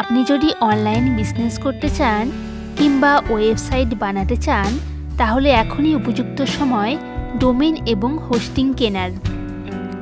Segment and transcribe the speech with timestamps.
[0.00, 2.24] আপনি যদি online business করতে চান
[2.78, 4.70] কিংবা ওয়েবসাইট বানাতে চান,
[5.18, 6.92] তাহলে এখনই উপযুক্ত সময়
[7.38, 9.10] ডোমেন এবং হোস্টিং কেনার।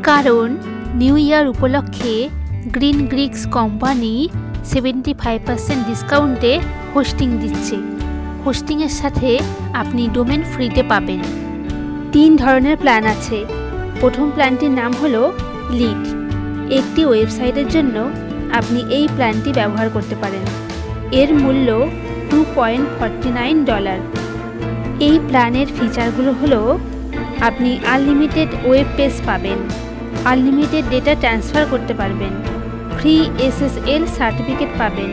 [0.02, 0.56] কারণ
[0.94, 2.28] নিউ ইয়ার উপলক্ষে
[3.06, 4.28] GreenGeeks company
[4.64, 6.60] seventy five percent ডিসকাউন্টে
[6.94, 7.76] হোস্টিং দিচ্ছে
[8.44, 9.38] হোস্টিংয়ের সাথে
[9.72, 11.20] আপনি ডোমেন ফ্রিতে পাবেন।
[12.12, 13.44] তিন ধরনের প্ল্যান আছে।
[14.00, 15.32] প্রথম প্ল্যানটির নাম হলো
[15.70, 16.02] লিড
[16.72, 17.96] একটি ওয়েবসাইটের জন্য
[18.58, 20.44] আপনি এই প্ল্যানটি ব্যবহার করতে পারেন।
[21.20, 21.68] এর মূল্য
[22.30, 24.00] two point forty nine dollar
[25.06, 26.60] এই প্ল্যানের ফিচারগুলো হলো,
[27.48, 29.58] আপনি আনলিমিটেড ওয়েব পেজ পাবেন
[30.32, 32.32] আনলিমিটেড ডেটা ট্রান্সফার করতে পারবেন
[32.96, 33.14] ফ্রি
[33.46, 35.10] এসএসএল সার্টিফিকেট পাবেন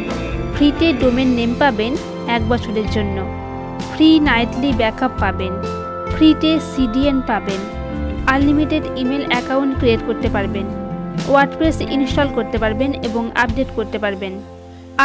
[0.53, 1.91] ফ্রিতে ডোমেন নেম পাবেন
[2.35, 3.17] এক বছরের জন্য
[3.91, 5.53] ফ্রি নাইটলি ব্যাকআপ পাবেন
[6.13, 7.61] ফ্রিতে সিডিএন পাবেন
[8.33, 10.67] আনলিমিটেড ইমেল অ্যাকাউন্ট ক্রিয়েট করতে পারবেন।
[11.31, 14.33] ওয়ার্ডপ্রেস ইনস্টল করতে পারবেন এবং আপডেট করতে পারবেন।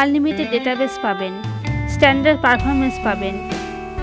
[0.00, 1.32] আনলিমিটেড ডেটাবেস পাবেন
[1.92, 3.34] স্ট্যান্ডার্ড পারফরমেন্স পাবেন,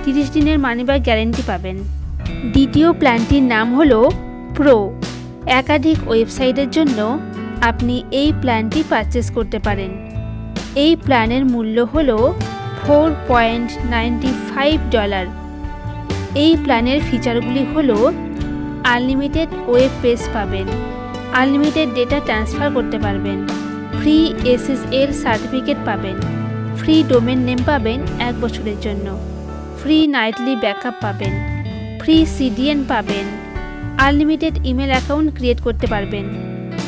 [0.03, 1.77] তিরিশ দিনের মানিব্যাগ গ্যারেন্টি পাবেন।
[2.53, 3.99] দ্বিতীয় প্ল্যানটির নাম হলো
[4.57, 4.75] প্রো
[5.59, 6.99] একাধিক ওয়েবসাইটের জন্য
[7.69, 9.91] আপনি এই প্ল্যানটি পারচেস করতে পারেন।
[10.83, 12.09] এই প্ল্যানের মূল্য হল
[12.81, 15.25] four point ninety five dollar
[16.43, 17.89] এই প্ল্যানের ফিচারগুলি হল
[18.93, 20.67] আনলিমিটেড ওয়েব পেজ পাবেন।
[21.33, 23.47] আনলিমিটেড ডেটা ট্রান্সফার করতে পারবেন।
[23.99, 26.15] ফ্রি এসএসএল সার্টিফিকেট পাবেন।
[26.77, 29.17] ফ্রি ডোমেন নেম পাবেন এক বছরের জন্য।
[29.83, 31.33] ফ্রি নাইটলি ব্যাকআপ পাবেন।
[32.01, 33.25] ফ্রি সিডিএন পাবেন।
[33.97, 36.25] আনলিমিটেড ইমেল অ্যাকাউন্ট ক্রিয়েট করতে পারবেন।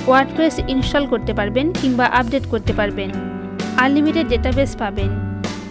[0.08, 3.10] ওয়ার্ডপ্রেস ইনস্টল করতে পারবেন কিংবা আপডেট করতে পারবেন।
[3.78, 5.10] আনলিমিটেড ডেটাবেস পাবেন।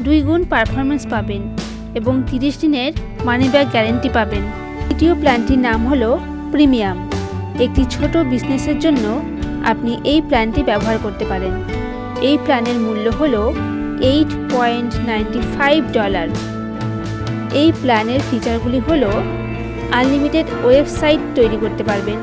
[0.00, 1.56] দুই গুণ পারফরমেন্স পাবেন
[1.94, 2.92] এবং তিরিশ দিনের
[3.24, 4.42] মানিব্যাগ গ্যারেন্টি পাবেন।
[4.84, 6.18] দ্বিতীয় প্ল্যানটির নাম হলো
[6.52, 7.11] প্রিমিয়াম।
[7.64, 9.04] একটি ছোট বিজনেসের জন্য
[9.64, 11.54] আপনি এই প্ল্যানটি ব্যবহার করতে পারেন।
[12.28, 13.34] এই প্ল্যানের মূল্য হল
[14.10, 16.28] eight point ninety five dollar.
[17.60, 19.04] এই প্ল্যানের ফিচারগুলি হল
[20.00, 22.18] আনলিমিটেড ওয়েবসাইট তৈরি করতে পারবেন,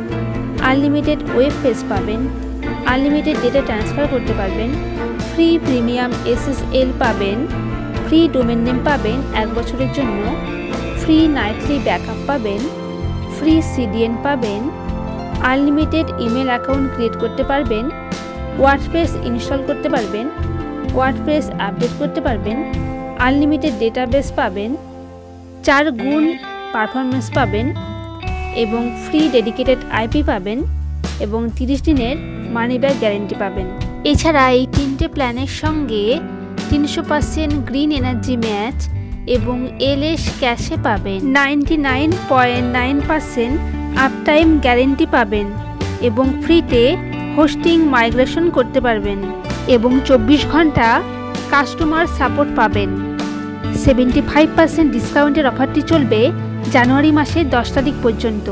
[0.71, 2.19] আনলিমিটেড ওয়েব পেজ পাবেন,
[2.93, 4.69] আনলিমিটেড ডেটা ট্রান্সফার করতে পারবেন,
[5.29, 7.37] ফ্রি প্রিমিয়াম এসএসএল পাবেন,
[8.05, 10.19] ফ্রি ডোমেন নেম পাবেন এক বছরের জন্য,
[11.01, 12.61] ফ্রি নাইটলি ব্যাকআপ পাবেন,
[13.37, 14.61] ফ্রি সিডিএন পাবেন
[15.51, 17.85] আনলিমিটেড ইমেল অ্যাকাউন্ট ক্রিয়েট করতে পারবেন,
[18.59, 20.25] ওয়ার্ডপ্রেস ইনস্টল করতে পারবেন,
[20.95, 22.57] ওয়ার্ডপ্রেস আপডেট করতে পারবেন,
[23.27, 24.71] আনলিমিটেড ডেটাবেস পাবেন,
[25.65, 26.23] চার গুণ
[26.73, 27.67] পারফরমেন্স পাবেন
[28.63, 30.59] এবং ফ্রি ডেডিকেটেড আইপি পাবেন
[31.25, 32.15] এবং তিরিশ দিনের
[32.55, 33.67] মানি ব্যাক গ্যারেন্টি পাবেন।
[34.11, 36.03] এছাড়া এই তিনটে প্ল্যানের সঙ্গে
[36.69, 38.77] তিনশো পার্সেন্ট গ্রিন এনার্জি ম্যাচ
[39.35, 39.57] এবং
[39.91, 43.57] এলএস ক্যাশে পাবেন। Ninety nine point nine percent
[43.97, 45.47] uptime guarantee পাবেন
[46.01, 46.83] এবং ফ্রিতে
[47.35, 49.19] হোস্টিং মাইগ্রেশন করতে পারবেন
[49.67, 50.87] এবং চব্বিশ ঘণ্টা
[51.49, 52.89] কাস্টমার সাপোর্ট পাবেন।
[53.83, 56.31] সেভেন্টি ফাইভ পার্সেন্ট ডিসকাউন্টের অফারটি চলবে
[56.71, 58.47] জানুয়ারি মাসের দশ তারিখ পর্যন্ত।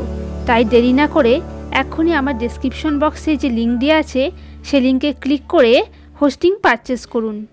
[0.48, 4.32] তাই দেরি না করে এখনই আমার ডেসক্রিপশন বক্সে যে লিঙ্ক দেওয়া আছে,
[4.68, 5.74] সে লিঙ্কে ক্লিক করে
[6.22, 7.46] হোস্টিং পারচেস করুন।